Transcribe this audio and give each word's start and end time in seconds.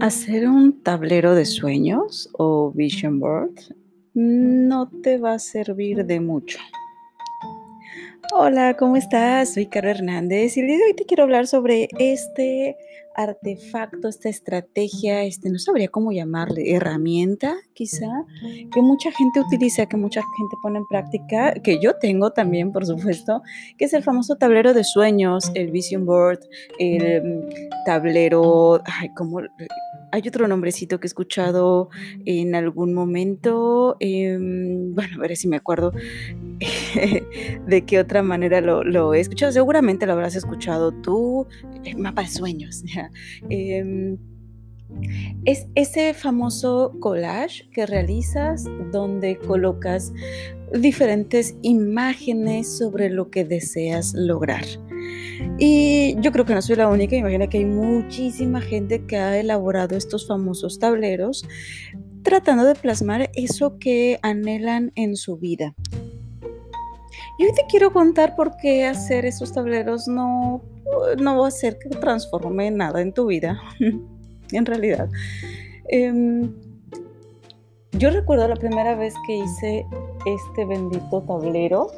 Hacer 0.00 0.48
un 0.48 0.80
tablero 0.84 1.34
de 1.34 1.44
sueños 1.44 2.30
o 2.34 2.70
vision 2.72 3.18
board 3.18 3.50
no 4.14 4.88
te 5.02 5.18
va 5.18 5.34
a 5.34 5.38
servir 5.40 6.06
de 6.06 6.20
mucho. 6.20 6.60
Hola, 8.30 8.76
¿cómo 8.76 8.96
estás? 8.96 9.54
Soy 9.54 9.66
Caro 9.66 9.88
Hernández 9.88 10.56
y 10.56 10.60
el 10.60 10.66
día 10.66 10.76
de 10.76 10.84
hoy 10.84 10.94
te 10.94 11.06
quiero 11.06 11.22
hablar 11.22 11.46
sobre 11.46 11.88
este 11.98 12.76
artefacto, 13.16 14.06
esta 14.06 14.28
estrategia, 14.28 15.24
este, 15.24 15.48
no 15.48 15.58
sabría 15.58 15.88
cómo 15.88 16.12
llamarle, 16.12 16.74
herramienta 16.74 17.56
quizá, 17.72 18.06
que 18.72 18.82
mucha 18.82 19.10
gente 19.12 19.40
utiliza, 19.40 19.86
que 19.86 19.96
mucha 19.96 20.20
gente 20.20 20.56
pone 20.62 20.78
en 20.78 20.86
práctica, 20.86 21.54
que 21.54 21.80
yo 21.80 21.94
tengo 21.96 22.30
también, 22.30 22.70
por 22.70 22.84
supuesto, 22.84 23.42
que 23.78 23.86
es 23.86 23.94
el 23.94 24.02
famoso 24.02 24.36
tablero 24.36 24.74
de 24.74 24.84
sueños, 24.84 25.50
el 25.54 25.70
vision 25.70 26.04
board, 26.04 26.40
el 26.78 27.22
mm, 27.22 27.48
tablero, 27.86 28.82
ay, 28.84 29.08
¿cómo? 29.14 29.40
Hay 30.10 30.22
otro 30.26 30.48
nombrecito 30.48 31.00
que 31.00 31.06
he 31.06 31.08
escuchado 31.08 31.90
en 32.24 32.54
algún 32.54 32.94
momento, 32.94 33.96
em, 34.00 34.94
bueno, 34.94 35.16
a 35.16 35.20
ver 35.20 35.36
si 35.36 35.48
me 35.48 35.56
acuerdo 35.56 35.92
de 37.66 37.84
qué 37.86 37.98
otra 37.98 38.22
manera 38.22 38.60
lo, 38.60 39.14
he 39.14 39.20
escuchado. 39.20 39.52
Seguramente 39.52 40.06
lo 40.06 40.12
habrás 40.12 40.34
escuchado 40.34 40.92
tú, 40.92 41.46
el 41.84 41.98
mapa 41.98 42.22
de 42.22 42.28
sueños. 42.28 42.82
Em, 43.48 44.18
es 45.44 45.66
ese 45.74 46.14
famoso 46.14 46.96
collage 47.00 47.68
que 47.70 47.86
realizas 47.86 48.64
donde 48.90 49.36
colocas 49.36 50.12
diferentes 50.72 51.56
imágenes 51.62 52.78
sobre 52.78 53.10
lo 53.10 53.30
que 53.30 53.44
deseas 53.44 54.14
lograr. 54.14 54.64
Y 55.58 56.16
yo 56.20 56.30
creo 56.30 56.44
que 56.44 56.54
no 56.54 56.62
soy 56.62 56.76
la 56.76 56.88
única, 56.88 57.16
imagina 57.16 57.48
que 57.48 57.58
hay 57.58 57.64
muchísima 57.64 58.60
gente 58.60 59.04
que 59.06 59.16
ha 59.16 59.38
elaborado 59.38 59.96
estos 59.96 60.26
famosos 60.26 60.78
tableros 60.78 61.44
tratando 62.22 62.64
de 62.64 62.74
plasmar 62.74 63.30
eso 63.34 63.78
que 63.78 64.18
anhelan 64.22 64.92
en 64.94 65.16
su 65.16 65.36
vida. 65.36 65.74
Y 67.38 67.44
hoy 67.44 67.52
te 67.54 67.62
quiero 67.68 67.92
contar 67.92 68.36
por 68.36 68.56
qué 68.56 68.84
hacer 68.84 69.24
esos 69.24 69.52
tableros 69.52 70.08
no, 70.08 70.62
no 71.18 71.38
va 71.38 71.46
a 71.46 71.48
hacer 71.48 71.78
que 71.78 71.88
transforme 71.88 72.70
nada 72.70 73.00
en 73.00 73.12
tu 73.12 73.26
vida, 73.26 73.60
en 74.52 74.66
realidad. 74.66 75.08
Em, 75.88 76.52
yo 77.92 78.10
recuerdo 78.10 78.46
la 78.46 78.56
primera 78.56 78.94
vez 78.94 79.14
que 79.26 79.36
hice 79.36 79.86
este 80.26 80.64
bendito 80.64 81.22
tablero. 81.22 81.90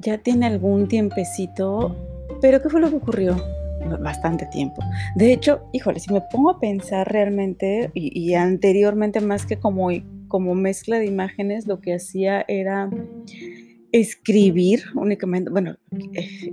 Ya 0.00 0.18
tiene 0.18 0.46
algún 0.46 0.88
tiempecito, 0.88 1.96
pero 2.40 2.62
¿qué 2.62 2.68
fue 2.68 2.80
lo 2.80 2.90
que 2.90 2.96
ocurrió? 2.96 3.36
Bastante 4.00 4.46
tiempo. 4.46 4.82
De 5.14 5.32
hecho, 5.32 5.60
híjole, 5.72 6.00
si 6.00 6.12
me 6.12 6.20
pongo 6.32 6.50
a 6.50 6.58
pensar 6.58 7.10
realmente, 7.10 7.90
y, 7.94 8.34
anteriormente 8.34 9.20
más 9.20 9.46
que 9.46 9.58
como, 9.58 9.90
como 10.28 10.54
mezcla 10.54 10.98
de 10.98 11.06
imágenes, 11.06 11.66
lo 11.66 11.80
que 11.80 11.94
hacía 11.94 12.44
era 12.48 12.90
escribir 13.92 14.82
únicamente, 14.94 15.50
bueno, 15.50 15.76
eh, 16.14 16.52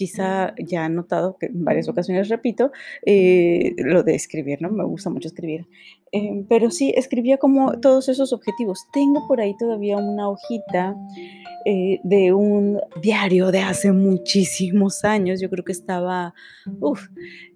quizá 0.00 0.54
ya 0.56 0.86
han 0.86 0.94
notado 0.94 1.36
que 1.38 1.46
en 1.46 1.62
varias 1.62 1.86
ocasiones 1.86 2.30
repito 2.30 2.72
eh, 3.04 3.74
lo 3.76 4.02
de 4.02 4.14
escribir, 4.14 4.62
¿no? 4.62 4.70
Me 4.70 4.82
gusta 4.84 5.10
mucho 5.10 5.28
escribir. 5.28 5.68
Eh, 6.10 6.46
pero 6.48 6.70
sí, 6.70 6.94
escribía 6.96 7.36
como 7.36 7.78
todos 7.80 8.08
esos 8.08 8.32
objetivos. 8.32 8.86
Tengo 8.94 9.28
por 9.28 9.42
ahí 9.42 9.54
todavía 9.58 9.98
una 9.98 10.30
hojita 10.30 10.96
de 11.64 12.32
un 12.32 12.80
diario 13.02 13.50
de 13.50 13.60
hace 13.60 13.92
muchísimos 13.92 15.04
años. 15.04 15.40
Yo 15.40 15.50
creo 15.50 15.64
que 15.64 15.72
estaba, 15.72 16.34
uff, 16.80 17.08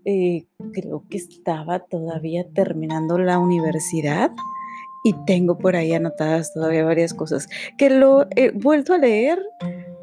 creo 0.05 1.05
que 1.08 1.16
estaba 1.16 1.80
todavía 1.80 2.44
terminando 2.55 3.19
la 3.19 3.38
universidad 3.38 4.31
y 5.04 5.14
tengo 5.26 5.59
por 5.59 5.76
ahí 5.76 5.93
anotadas 5.93 6.53
todavía 6.54 6.84
varias 6.84 7.12
cosas 7.12 7.47
que 7.76 7.91
lo 7.91 8.26
he 8.34 8.50
vuelto 8.50 8.94
a 8.94 8.98
leer 8.98 9.38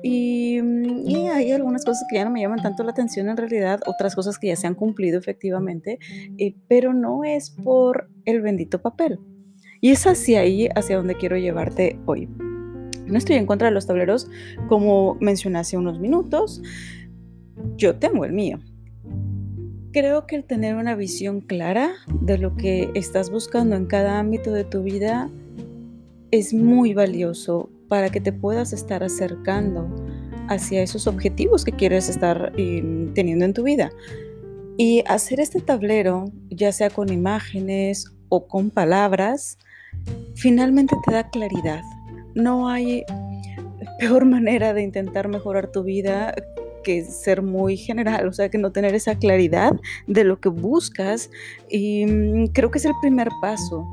y, 0.03 0.61
mm, 0.61 1.07
y, 1.07 1.27
hay 1.27 1.51
algunas 1.51 1.85
cosas 1.85 2.03
que 2.09 2.17
ya 2.17 2.25
no 2.25 2.31
me 2.31 2.41
llaman 2.41 2.61
tanto 2.61 2.83
la 2.83 2.91
atención 2.91 3.29
en 3.29 3.37
realidad, 3.37 3.81
otras 3.85 4.15
cosas 4.15 4.39
que 4.39 4.47
ya 4.47 4.55
se 4.55 4.67
han 4.67 4.75
cumplido 4.75 5.19
efectivamente, 5.19 5.99
eh, 6.37 6.55
pero 6.67 6.93
no 6.93 7.23
es 7.23 7.51
por 7.51 8.09
el 8.25 8.41
bendito 8.41 8.81
papel. 8.81 9.19
Y 9.79 9.91
es 9.91 10.05
hacia 10.05 10.41
ahí, 10.41 10.69
hacia 10.75 10.97
donde 10.97 11.15
quiero 11.15 11.37
llevarte 11.37 11.99
hoy. 12.05 12.29
No 13.11 13.17
estoy 13.17 13.35
en 13.35 13.45
contra 13.45 13.67
de 13.67 13.73
los 13.73 13.85
tableros, 13.85 14.27
como 14.67 15.17
mencioné 15.19 15.59
hace 15.59 15.77
unos 15.77 15.99
minutos, 15.99 16.61
yo 17.77 17.95
tengo 17.95 18.25
el 18.25 18.33
mío. 18.33 18.59
Creo 19.91 20.25
que 20.25 20.37
el 20.37 20.45
tener 20.45 20.75
una 20.75 20.95
visión 20.95 21.41
clara 21.41 21.91
de 22.21 22.37
lo 22.37 22.55
que 22.55 22.89
estás 22.95 23.29
buscando 23.29 23.75
en 23.75 23.85
cada 23.85 24.19
ámbito 24.19 24.53
de 24.53 24.63
tu 24.63 24.83
vida 24.83 25.29
es 26.31 26.53
muy 26.53 26.93
valioso 26.93 27.69
para 27.89 28.09
que 28.09 28.21
te 28.21 28.31
puedas 28.31 28.71
estar 28.71 29.03
acercando 29.03 29.93
hacia 30.47 30.81
esos 30.81 31.07
objetivos 31.07 31.65
que 31.65 31.73
quieres 31.73 32.07
estar 32.07 32.53
em, 32.57 33.13
teniendo 33.13 33.43
en 33.43 33.53
tu 33.53 33.63
vida. 33.63 33.91
Y 34.77 35.03
hacer 35.07 35.41
este 35.41 35.59
tablero, 35.59 36.31
ya 36.49 36.71
sea 36.71 36.89
con 36.89 37.11
imágenes 37.11 38.05
o 38.29 38.47
con 38.47 38.69
palabras, 38.69 39.57
finalmente 40.35 40.95
te 41.05 41.13
da 41.13 41.29
claridad. 41.29 41.81
No 42.35 42.69
hay 42.69 43.03
peor 43.99 44.25
manera 44.25 44.73
de 44.73 44.81
intentar 44.81 45.27
mejorar 45.27 45.67
tu 45.67 45.83
vida 45.83 46.33
que 46.83 47.03
ser 47.03 47.41
muy 47.41 47.77
general, 47.77 48.27
o 48.27 48.33
sea, 48.33 48.49
que 48.49 48.57
no 48.57 48.71
tener 48.71 48.95
esa 48.95 49.15
claridad 49.15 49.73
de 50.07 50.23
lo 50.23 50.39
que 50.39 50.49
buscas. 50.49 51.29
Y 51.69 52.05
mm, 52.05 52.47
creo 52.47 52.71
que 52.71 52.79
es 52.79 52.85
el 52.85 52.93
primer 53.01 53.29
paso. 53.41 53.87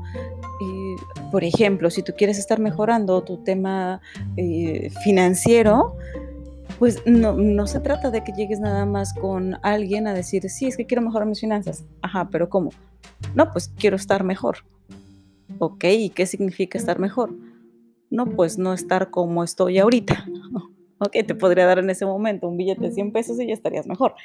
por 1.31 1.43
ejemplo, 1.43 1.89
si 1.91 2.01
tú 2.01 2.13
quieres 2.17 2.39
estar 2.39 2.59
mejorando 2.59 3.21
tu 3.21 3.37
tema 3.43 4.01
eh, 4.35 4.89
financiero, 5.03 5.95
pues 6.79 7.03
no, 7.05 7.33
no, 7.33 7.67
se 7.67 7.79
trata 7.79 8.09
de 8.09 8.23
que 8.23 8.31
llegues 8.31 8.59
nada 8.59 8.85
más 8.85 9.13
con 9.13 9.57
alguien 9.61 10.07
a 10.07 10.13
decir, 10.13 10.49
sí, 10.49 10.67
es 10.67 10.77
que 10.77 10.85
quiero 10.85 11.01
mejorar 11.01 11.27
mis 11.27 11.39
finanzas. 11.39 11.83
Ajá, 12.01 12.29
pero 12.31 12.49
¿cómo? 12.49 12.71
No, 13.35 13.51
pues 13.51 13.71
quiero 13.77 13.95
estar 13.95 14.23
mejor. 14.23 14.59
Ok, 15.59 15.83
¿y 15.83 16.09
qué 16.09 16.25
significa 16.25 16.77
estar 16.77 16.99
mejor? 16.99 17.31
No, 18.09 18.25
pues 18.25 18.57
no 18.57 18.73
estar 18.73 19.11
como 19.11 19.43
estoy 19.43 19.79
ahorita. 19.79 20.25
Ok, 21.01 21.13
te 21.25 21.33
podría 21.33 21.65
dar 21.65 21.79
en 21.79 21.89
ese 21.89 22.05
momento 22.05 22.49
un 22.49 22.57
billete 22.57 22.87
de 22.87 22.91
100 22.91 23.13
pesos 23.13 23.39
y 23.39 23.47
ya 23.47 23.53
estarías 23.53 23.87
mejor. 23.87 24.15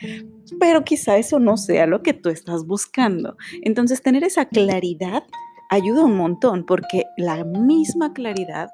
Pero 0.59 0.83
quizá 0.83 1.17
eso 1.19 1.39
no 1.39 1.57
sea 1.57 1.87
lo 1.87 2.03
que 2.03 2.15
tú 2.15 2.31
estás 2.31 2.67
buscando. 2.67 3.37
Entonces, 3.63 4.03
tener 4.03 4.25
esa 4.25 4.47
claridad 4.47 5.23
ayuda 5.71 6.05
un 6.05 6.17
montón 6.17 6.65
porque 6.65 7.05
la 7.17 7.45
misma 7.45 8.13
claridad 8.13 8.71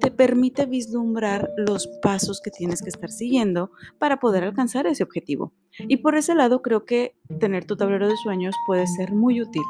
te 0.00 0.10
permite 0.10 0.66
vislumbrar 0.66 1.50
los 1.56 1.86
pasos 2.02 2.40
que 2.40 2.50
tienes 2.50 2.82
que 2.82 2.88
estar 2.88 3.10
siguiendo 3.10 3.70
para 3.98 4.18
poder 4.18 4.44
alcanzar 4.44 4.86
ese 4.86 5.02
objetivo. 5.02 5.52
Y 5.78 5.98
por 5.98 6.14
ese 6.14 6.34
lado 6.34 6.62
creo 6.62 6.84
que 6.84 7.16
tener 7.40 7.64
tu 7.64 7.76
tablero 7.76 8.08
de 8.08 8.16
sueños 8.16 8.54
puede 8.66 8.86
ser 8.86 9.12
muy 9.12 9.40
útil. 9.40 9.62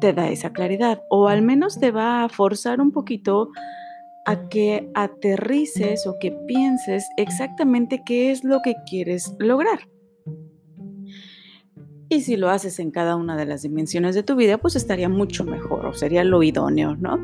Te 0.00 0.12
da 0.12 0.28
esa 0.28 0.52
claridad 0.52 1.02
o 1.10 1.28
al 1.28 1.42
menos 1.42 1.78
te 1.78 1.90
va 1.90 2.24
a 2.24 2.28
forzar 2.28 2.80
un 2.80 2.90
poquito 2.90 3.50
a 4.28 4.46
que 4.50 4.90
aterrices 4.92 6.06
o 6.06 6.18
que 6.20 6.32
pienses 6.46 7.08
exactamente 7.16 8.02
qué 8.04 8.30
es 8.30 8.44
lo 8.44 8.60
que 8.62 8.74
quieres 8.86 9.34
lograr. 9.38 9.88
Y 12.10 12.20
si 12.20 12.36
lo 12.36 12.50
haces 12.50 12.78
en 12.78 12.90
cada 12.90 13.16
una 13.16 13.38
de 13.38 13.46
las 13.46 13.62
dimensiones 13.62 14.14
de 14.14 14.22
tu 14.22 14.36
vida, 14.36 14.58
pues 14.58 14.76
estaría 14.76 15.08
mucho 15.08 15.44
mejor 15.44 15.86
o 15.86 15.94
sería 15.94 16.24
lo 16.24 16.42
idóneo, 16.42 16.94
¿no? 16.94 17.18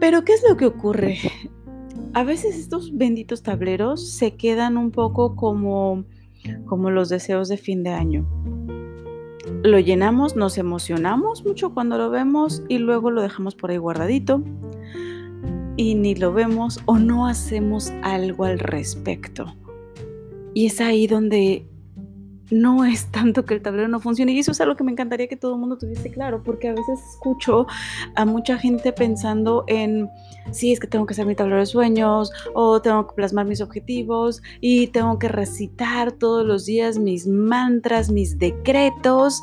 Pero 0.00 0.22
¿qué 0.22 0.34
es 0.34 0.44
lo 0.46 0.58
que 0.58 0.66
ocurre? 0.66 1.16
A 2.12 2.24
veces 2.24 2.58
estos 2.58 2.94
benditos 2.94 3.42
tableros 3.42 4.06
se 4.06 4.36
quedan 4.36 4.76
un 4.76 4.90
poco 4.90 5.34
como, 5.34 6.04
como 6.66 6.90
los 6.90 7.08
deseos 7.08 7.48
de 7.48 7.56
fin 7.56 7.82
de 7.82 7.90
año. 7.90 8.28
Lo 9.62 9.78
llenamos, 9.78 10.36
nos 10.36 10.58
emocionamos 10.58 11.42
mucho 11.46 11.72
cuando 11.72 11.96
lo 11.96 12.10
vemos 12.10 12.62
y 12.68 12.76
luego 12.76 13.10
lo 13.10 13.22
dejamos 13.22 13.54
por 13.54 13.70
ahí 13.70 13.78
guardadito 13.78 14.42
y 15.78 15.94
ni 15.94 16.16
lo 16.16 16.32
vemos 16.32 16.80
o 16.86 16.98
no 16.98 17.26
hacemos 17.26 17.92
algo 18.02 18.44
al 18.44 18.58
respecto. 18.58 19.54
Y 20.52 20.66
es 20.66 20.80
ahí 20.80 21.06
donde 21.06 21.66
no 22.50 22.84
es 22.84 23.06
tanto 23.12 23.44
que 23.44 23.54
el 23.54 23.62
tablero 23.62 23.86
no 23.86 24.00
funcione. 24.00 24.32
Y 24.32 24.40
eso 24.40 24.50
es 24.50 24.60
algo 24.60 24.74
que 24.74 24.82
me 24.82 24.90
encantaría 24.90 25.28
que 25.28 25.36
todo 25.36 25.54
el 25.54 25.60
mundo 25.60 25.78
tuviese 25.78 26.10
claro, 26.10 26.42
porque 26.42 26.68
a 26.68 26.72
veces 26.72 26.98
escucho 27.12 27.68
a 28.16 28.24
mucha 28.24 28.58
gente 28.58 28.92
pensando 28.92 29.62
en, 29.68 30.08
sí, 30.50 30.72
es 30.72 30.80
que 30.80 30.88
tengo 30.88 31.06
que 31.06 31.12
hacer 31.12 31.26
mi 31.26 31.36
tablero 31.36 31.60
de 31.60 31.66
sueños, 31.66 32.32
o 32.54 32.82
tengo 32.82 33.06
que 33.06 33.14
plasmar 33.14 33.46
mis 33.46 33.60
objetivos, 33.60 34.42
y 34.60 34.88
tengo 34.88 35.18
que 35.20 35.28
recitar 35.28 36.10
todos 36.10 36.44
los 36.44 36.66
días 36.66 36.98
mis 36.98 37.26
mantras, 37.28 38.10
mis 38.10 38.36
decretos, 38.36 39.40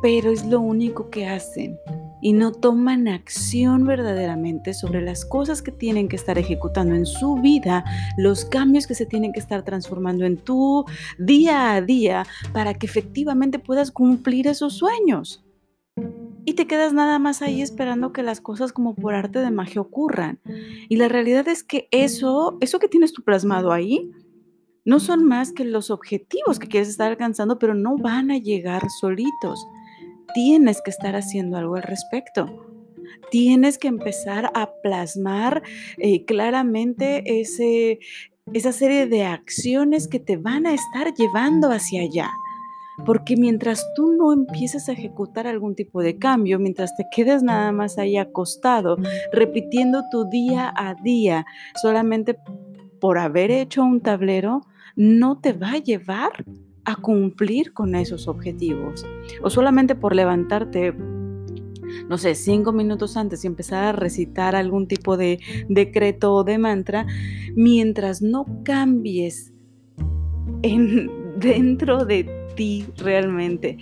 pero 0.00 0.30
es 0.30 0.46
lo 0.46 0.60
único 0.60 1.10
que 1.10 1.26
hacen 1.26 1.76
y 2.20 2.32
no 2.32 2.52
toman 2.52 3.08
acción 3.08 3.86
verdaderamente 3.86 4.74
sobre 4.74 5.02
las 5.02 5.24
cosas 5.24 5.62
que 5.62 5.72
tienen 5.72 6.08
que 6.08 6.16
estar 6.16 6.38
ejecutando 6.38 6.94
en 6.94 7.06
su 7.06 7.36
vida, 7.36 7.84
los 8.16 8.44
cambios 8.44 8.86
que 8.86 8.94
se 8.94 9.06
tienen 9.06 9.32
que 9.32 9.40
estar 9.40 9.64
transformando 9.64 10.24
en 10.24 10.36
tu 10.36 10.84
día 11.18 11.74
a 11.74 11.82
día 11.82 12.26
para 12.52 12.74
que 12.74 12.86
efectivamente 12.86 13.58
puedas 13.58 13.90
cumplir 13.90 14.46
esos 14.46 14.74
sueños. 14.74 15.44
Y 16.44 16.54
te 16.54 16.66
quedas 16.66 16.94
nada 16.94 17.18
más 17.18 17.42
ahí 17.42 17.60
esperando 17.60 18.12
que 18.12 18.22
las 18.22 18.40
cosas 18.40 18.72
como 18.72 18.94
por 18.94 19.14
arte 19.14 19.40
de 19.40 19.50
magia 19.50 19.82
ocurran. 19.82 20.40
Y 20.88 20.96
la 20.96 21.08
realidad 21.08 21.46
es 21.46 21.62
que 21.62 21.88
eso, 21.90 22.56
eso 22.60 22.78
que 22.78 22.88
tienes 22.88 23.12
tú 23.12 23.22
plasmado 23.22 23.70
ahí, 23.70 24.10
no 24.86 25.00
son 25.00 25.24
más 25.24 25.52
que 25.52 25.66
los 25.66 25.90
objetivos 25.90 26.58
que 26.58 26.68
quieres 26.68 26.88
estar 26.88 27.10
alcanzando, 27.10 27.58
pero 27.58 27.74
no 27.74 27.98
van 27.98 28.30
a 28.30 28.38
llegar 28.38 28.82
solitos 29.00 29.66
tienes 30.34 30.80
que 30.82 30.90
estar 30.90 31.16
haciendo 31.16 31.56
algo 31.56 31.76
al 31.76 31.82
respecto. 31.82 32.46
Tienes 33.30 33.78
que 33.78 33.88
empezar 33.88 34.50
a 34.54 34.70
plasmar 34.82 35.62
eh, 35.98 36.24
claramente 36.24 37.40
ese, 37.40 38.00
esa 38.52 38.72
serie 38.72 39.06
de 39.06 39.24
acciones 39.24 40.08
que 40.08 40.20
te 40.20 40.36
van 40.36 40.66
a 40.66 40.74
estar 40.74 41.12
llevando 41.14 41.70
hacia 41.70 42.02
allá. 42.02 42.30
Porque 43.06 43.36
mientras 43.36 43.86
tú 43.94 44.12
no 44.12 44.32
empieces 44.32 44.88
a 44.88 44.92
ejecutar 44.92 45.46
algún 45.46 45.76
tipo 45.76 46.02
de 46.02 46.18
cambio, 46.18 46.58
mientras 46.58 46.96
te 46.96 47.04
quedes 47.14 47.42
nada 47.42 47.70
más 47.70 47.96
ahí 47.96 48.16
acostado, 48.16 48.96
repitiendo 49.32 50.02
tu 50.10 50.28
día 50.28 50.72
a 50.76 50.94
día, 50.94 51.46
solamente 51.80 52.36
por 53.00 53.18
haber 53.18 53.52
hecho 53.52 53.84
un 53.84 54.00
tablero, 54.00 54.62
no 54.96 55.38
te 55.38 55.52
va 55.52 55.72
a 55.72 55.78
llevar 55.78 56.44
a 56.88 56.96
cumplir 56.96 57.74
con 57.74 57.94
esos 57.94 58.28
objetivos. 58.28 59.04
O 59.42 59.50
solamente 59.50 59.94
por 59.94 60.14
levantarte 60.14 60.94
no 62.08 62.16
sé, 62.16 62.34
cinco 62.34 62.72
minutos 62.72 63.16
antes 63.16 63.44
y 63.44 63.46
empezar 63.46 63.84
a 63.84 63.92
recitar 63.92 64.56
algún 64.56 64.88
tipo 64.88 65.16
de 65.16 65.40
decreto 65.68 66.34
o 66.34 66.44
de 66.44 66.58
mantra, 66.58 67.06
mientras 67.54 68.22
no 68.22 68.46
cambies 68.62 69.52
en, 70.62 71.10
dentro 71.38 72.04
de 72.04 72.28
ti 72.56 72.86
realmente 72.96 73.78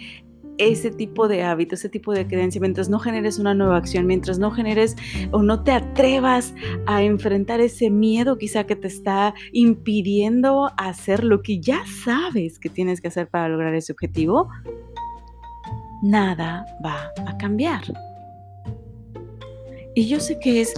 ese 0.59 0.91
tipo 0.91 1.29
de 1.29 1.43
hábito, 1.43 1.75
ese 1.75 1.89
tipo 1.89 2.13
de 2.13 2.27
creencia, 2.27 2.61
mientras 2.61 2.89
no 2.89 2.99
generes 2.99 3.39
una 3.39 3.55
nueva 3.55 3.77
acción, 3.77 4.07
mientras 4.07 4.39
no 4.39 4.51
generes 4.51 4.97
o 5.31 5.43
no 5.43 5.63
te 5.63 5.73
atrevas 5.73 6.55
a 6.87 7.03
enfrentar 7.03 7.61
ese 7.61 7.91
miedo 7.91 8.39
quizá 8.39 8.65
que 8.65 8.77
te 8.77 8.89
está 8.89 9.35
impidiendo 9.53 10.71
hacer 10.77 11.25
lo 11.25 11.43
que 11.43 11.61
ya 11.61 11.85
sabes 12.05 12.59
que 12.59 12.69
tienes 12.69 13.01
que 13.01 13.09
hacer 13.09 13.29
para 13.29 13.49
lograr 13.49 13.75
ese 13.75 13.93
objetivo, 13.93 14.49
nada 16.03 16.65
va 16.85 17.11
a 17.27 17.37
cambiar. 17.39 17.83
Y 19.95 20.09
yo 20.09 20.21
sé 20.21 20.39
que 20.39 20.61
es 20.61 20.75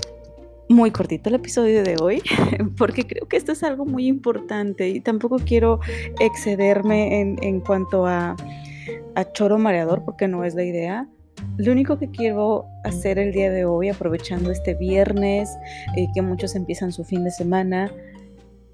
muy 0.69 0.91
cortito 0.91 1.29
el 1.29 1.37
episodio 1.37 1.83
de 1.83 1.97
hoy, 2.01 2.23
porque 2.77 3.07
creo 3.07 3.27
que 3.27 3.37
esto 3.37 3.53
es 3.53 3.63
algo 3.63 3.85
muy 3.85 4.07
importante 4.07 4.89
y 4.89 5.01
tampoco 5.01 5.39
quiero 5.39 5.81
excederme 6.21 7.21
en, 7.21 7.37
en 7.43 7.61
cuanto 7.61 8.07
a 8.07 8.37
a 9.15 9.33
choro 9.33 9.59
mareador 9.59 10.05
porque 10.05 10.29
no 10.29 10.45
es 10.45 10.55
la 10.55 10.65
idea. 10.65 11.09
Lo 11.57 11.73
único 11.73 11.99
que 11.99 12.11
quiero 12.11 12.67
hacer 12.85 13.19
el 13.19 13.33
día 13.33 13.51
de 13.51 13.65
hoy, 13.65 13.89
aprovechando 13.89 14.51
este 14.51 14.75
viernes, 14.75 15.51
eh, 15.97 16.09
que 16.15 16.23
muchos 16.23 16.55
empiezan 16.55 16.93
su 16.93 17.05
fin 17.05 17.25
de 17.25 17.31
semana, 17.31 17.93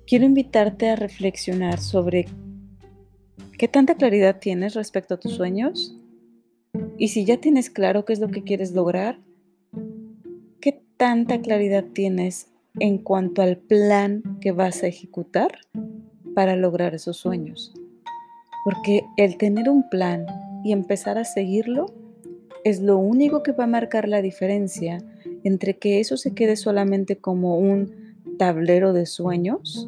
quiero 0.06 0.24
invitarte 0.24 0.90
a 0.90 0.96
reflexionar 0.96 1.78
sobre 1.78 2.26
qué 3.58 3.68
tanta 3.68 3.94
claridad 3.94 4.38
tienes 4.38 4.74
respecto 4.74 5.14
a 5.14 5.20
tus 5.20 5.32
sueños 5.32 5.96
y 6.98 7.08
si 7.08 7.24
ya 7.24 7.38
tienes 7.38 7.70
claro 7.70 8.04
qué 8.04 8.12
es 8.12 8.20
lo 8.20 8.28
que 8.28 8.42
quieres 8.42 8.72
lograr, 8.72 9.18
qué 10.60 10.82
tanta 10.96 11.40
claridad 11.40 11.84
tienes 11.92 12.48
en 12.80 12.98
cuanto 12.98 13.42
al 13.42 13.58
plan 13.58 14.22
que 14.40 14.52
vas 14.52 14.82
a 14.82 14.88
ejecutar 14.88 15.58
para 16.34 16.56
lograr 16.56 16.94
esos 16.94 17.16
sueños. 17.16 17.72
Porque 18.64 19.04
el 19.16 19.36
tener 19.36 19.68
un 19.68 19.88
plan 19.88 20.26
y 20.64 20.72
empezar 20.72 21.18
a 21.18 21.24
seguirlo 21.24 21.86
es 22.64 22.80
lo 22.80 22.96
único 22.96 23.42
que 23.42 23.52
va 23.52 23.64
a 23.64 23.68
marcar 23.68 24.08
la 24.08 24.22
diferencia 24.22 25.02
entre 25.44 25.76
que 25.76 26.00
eso 26.00 26.16
se 26.16 26.34
quede 26.34 26.56
solamente 26.56 27.16
como 27.16 27.58
un 27.58 28.14
tablero 28.38 28.92
de 28.92 29.06
sueños 29.06 29.86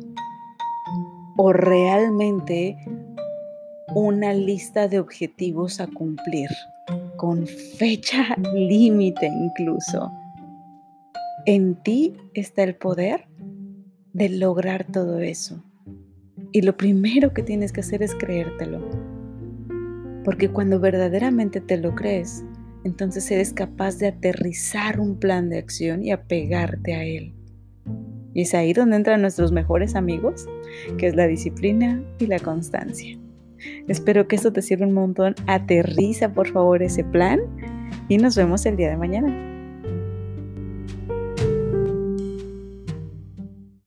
o 1.36 1.52
realmente 1.52 2.76
una 3.94 4.34
lista 4.34 4.88
de 4.88 4.98
objetivos 5.00 5.80
a 5.80 5.86
cumplir, 5.86 6.50
con 7.16 7.46
fecha 7.46 8.36
límite 8.54 9.26
incluso. 9.26 10.10
En 11.46 11.76
ti 11.76 12.14
está 12.34 12.62
el 12.62 12.74
poder 12.74 13.26
de 14.12 14.28
lograr 14.28 14.84
todo 14.90 15.20
eso. 15.20 15.62
Y 16.52 16.62
lo 16.62 16.76
primero 16.76 17.32
que 17.32 17.42
tienes 17.42 17.72
que 17.72 17.80
hacer 17.80 18.02
es 18.02 18.14
creértelo. 18.14 18.88
Porque 20.24 20.48
cuando 20.48 20.80
verdaderamente 20.80 21.60
te 21.60 21.76
lo 21.76 21.94
crees, 21.94 22.44
entonces 22.84 23.30
eres 23.30 23.52
capaz 23.52 23.98
de 23.98 24.08
aterrizar 24.08 25.00
un 25.00 25.18
plan 25.18 25.48
de 25.48 25.58
acción 25.58 26.04
y 26.04 26.12
apegarte 26.12 26.94
a 26.94 27.04
él. 27.04 27.34
Y 28.34 28.42
es 28.42 28.54
ahí 28.54 28.72
donde 28.72 28.96
entran 28.96 29.22
nuestros 29.22 29.50
mejores 29.50 29.94
amigos, 29.94 30.46
que 30.98 31.06
es 31.06 31.16
la 31.16 31.26
disciplina 31.26 32.02
y 32.18 32.26
la 32.26 32.38
constancia. 32.38 33.18
Espero 33.88 34.28
que 34.28 34.36
esto 34.36 34.52
te 34.52 34.62
sirva 34.62 34.86
un 34.86 34.92
montón. 34.92 35.34
Aterriza 35.46 36.32
por 36.32 36.48
favor 36.48 36.82
ese 36.82 37.02
plan 37.04 37.40
y 38.08 38.18
nos 38.18 38.36
vemos 38.36 38.66
el 38.66 38.76
día 38.76 38.90
de 38.90 38.96
mañana. 38.96 39.55